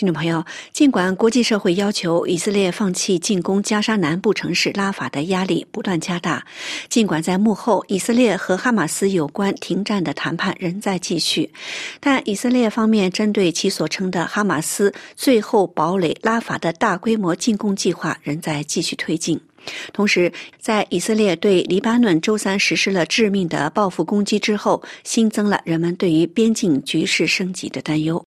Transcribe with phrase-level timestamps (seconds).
[0.00, 0.42] 听众朋友，
[0.72, 6.42] 尽管国际社会要求以色列放弃进攻加沙南部城市拉法的压力不断加大，
[6.88, 11.52] 尽管在幕后以色列和哈马斯有关停战的谈判仍在继续，
[12.00, 19.38] 但以色列方面针对其所称的哈马斯最后堡垒拉法的大规模进攻计划仍在继续推进。
[19.92, 28.24] 同时，在以色列对黎巴嫩周三实施了致命的报复攻击之后，新增了人们对于边境局势升级的担忧。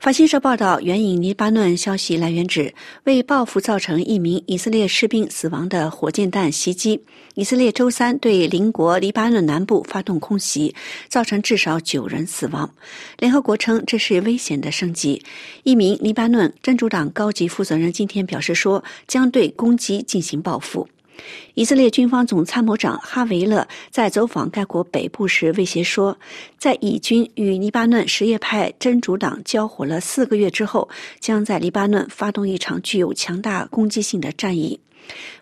[0.00, 2.72] 法新社报道，援引黎巴嫩消息来源指，
[3.04, 7.02] 为报复造成一名以色列士兵死亡的火箭弹袭击，
[7.34, 10.74] 以色列周三对邻国黎巴嫩南部发动空袭，
[11.08, 12.70] 造成至少九人死亡。
[13.18, 15.22] 联合国称这是危险的升级。
[15.64, 20.88] 一名黎巴嫩真主党高级负责人今天表示说，将对攻击进行报复。
[21.54, 26.18] 以色列军方总参谋长哈维勒在走访该国北部时威胁说，
[26.56, 34.80] 在以军与黎巴嫩什叶派真主党交火了四个月之后，将在黎巴嫩发动一场具有强大攻击性的战役。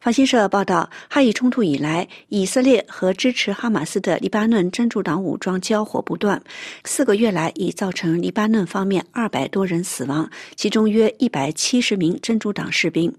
[0.01, 6.43] 法新社报道，哈以冲突以来，以色列和支持哈马斯的黎巴嫩真主党武装交火不断。
[6.85, 13.11] 四个月来，已造成黎巴嫩方面二百多人死亡，其中约一百七十名真主党士兵；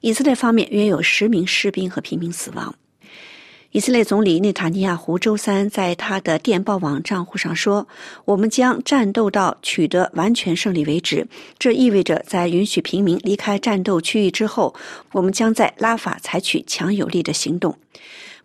[0.00, 2.74] 以色列方面约有十名士兵和平民死亡。
[3.76, 7.86] 以色列总理内塔尼亚胡周三在他的电报网账户上说
[8.24, 11.28] ：“我们将战斗到取得完全胜利为止。
[11.58, 14.74] 这意味着，在允许平民离开战斗区域之后，
[15.12, 17.76] 我们将在拉法采取强有力的行动。”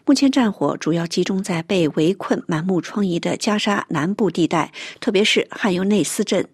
[0.03, 6.45] 目前战火主要集中在被围困、满目疮痍的加沙南部地带，特别是汉尤内斯镇。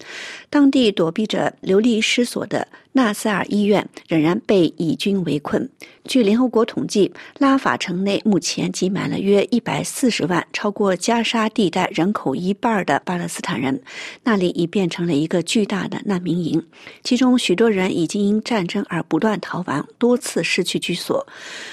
[0.51, 2.67] 当地躲避着流离失所的
[2.97, 5.69] 纳赛尔医院仍然被以军围困。
[6.05, 13.79] 据联合国统计，拉法城内目前挤满了约一百四十万，超过加沙地带人口一半的巴勒斯坦人。
[14.23, 16.65] 那里已变成了一个巨大的难民营，
[17.03, 21.23] 其中许多人已经因战争而不断逃亡，多次失去居所。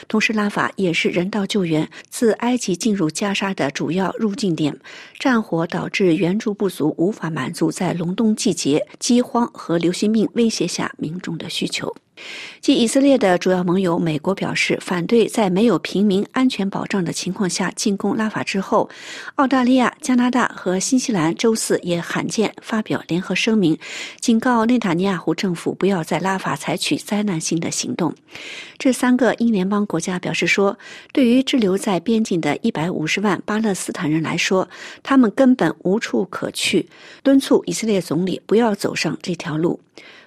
[0.06, 4.76] 同时，拉法也是人道救援自埃及进入加沙的主要入境点。
[5.18, 11.94] 战火导致援助不足，无法满足在隆冬季节饥荒和流行病威胁下民众的需求。
[12.60, 18.88] 继以色列的主要盟友美国表示反对在没有平民安全保障的情况下进攻拉法之后，
[19.34, 23.76] 澳大利亚、加拿大和新西兰周四也罕见发表联合声明，
[24.20, 28.14] 警告内塔尼亚胡政府不要在拉法采取灾难性的行动。
[28.78, 30.78] 这三个英联邦国家表示说，
[31.12, 34.68] 对于滞留在边境的一百五十万巴勒斯坦人来说，
[35.02, 36.88] 他们根本无处可去，
[37.24, 39.80] 敦促以色列总理不要走上这条路。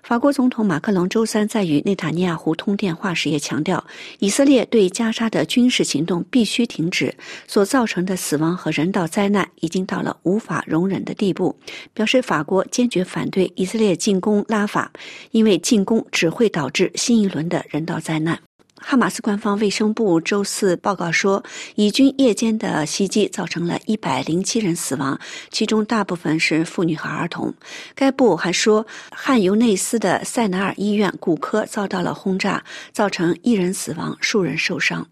[0.08, 3.86] 法国总统马克龙周三在与内塔尼亚胡通电话时也强调，
[4.20, 7.14] 以色列对加沙的军事行动必须停止，
[7.46, 11.54] 所造成的死亡和人道灾难已经到了无法容忍的地步。
[11.94, 14.90] 表示法国坚决反对以色列进攻拉法，
[15.32, 18.40] 因为进攻只会导致新一轮的人道灾难。
[18.80, 21.44] 哈马斯官方卫生部周四报告说，
[21.76, 25.20] 以军夜间的袭击造成了一百零七人死亡，
[25.52, 27.54] 其中大部分是妇女和儿童。
[27.96, 35.08] 该部还说，汉尤内斯的塞纳尔医院骨科遭到了轰炸，造成一人死亡，数人受伤。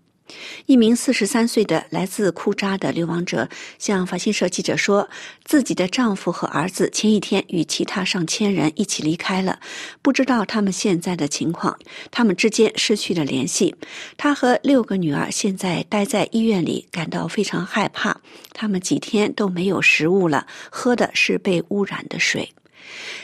[0.66, 3.48] 一名四十三岁的来自库扎的流亡者
[3.78, 5.08] 向法新社记者说，
[5.44, 9.60] 自己的丈夫和儿子前一天与其他上千人一起离开了，
[10.02, 11.78] 不知道他们现在的情况。
[12.10, 13.76] 他们之间失去了联系。
[14.18, 18.20] 他和六个女儿现在待在医院里，感到非常害怕。
[18.52, 22.52] 他们几天都没有食物了，喝的是被污染的水。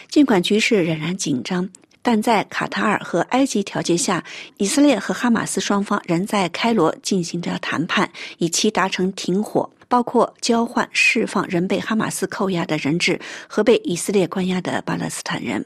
[0.07, 1.69] 尽管局势仍然紧张。
[2.01, 4.23] 但在卡塔尔和埃及条件下，
[4.57, 15.65] 以色列和哈马斯双方仍在开罗进行着谈判，以期达成停火，包括交换释放仍被哈马斯扣押的人质和被以色列关押的巴勒斯坦人。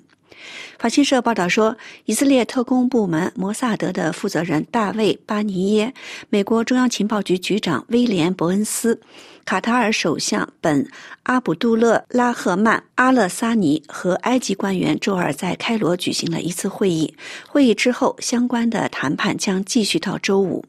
[0.78, 1.76] 法新社报道说，
[2.06, 5.94] 以色列特工部门摩萨德的负责人大卫·巴尼耶、
[6.30, 9.00] 美国中央情报局局长威廉·伯恩斯、
[9.46, 10.84] 卡塔尔首相本·
[11.24, 17.16] 阿卜杜勒拉赫曼·阿勒萨尼和埃及官员周二在开罗举行了一次会议。
[17.48, 20.64] 会议之后，相关的谈判将继续到周五。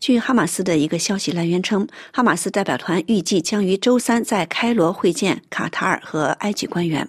[0.00, 7.08] 据哈马斯的一个消息来源称，哈马斯代表团预计将于周三在开罗会见卡塔尔和埃及官员。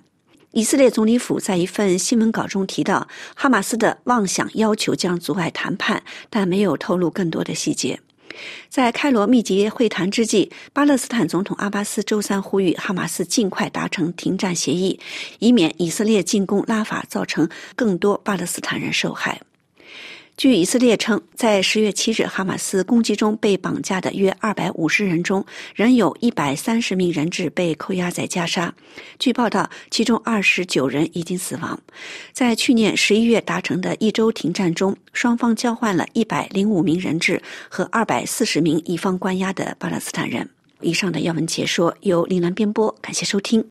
[0.55, 7.99] 以色列总理府在一份新闻稿中提到，哈马斯的妄想要求将阻碍谈判，但没有透露更多的细节。
[8.69, 14.97] 在开罗密集会谈之际，巴勒斯坦总统阿巴斯周三呼吁哈马斯尽快达成停战协议，
[15.39, 19.41] 以免以色列进攻拉法造成更多巴勒斯坦人受害。
[20.37, 28.73] 据以色列称，在十月七日哈马斯攻击中被绑架的约二百五十人中，仍有一百三十名人质被扣押在加沙。
[29.17, 31.79] 据报道，其中二十九人已经死亡。
[32.33, 40.49] 在去年十一月达成的一周停战中，双方交换了一百零五名人质和二百四十名乙方关押的巴勒斯坦人。
[40.81, 43.65] 以上的要闻解说由林兰编播，感谢收听。